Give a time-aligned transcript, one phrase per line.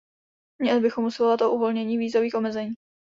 [0.61, 2.73] Měli bychom usilovat o uvolnění vízových omezení.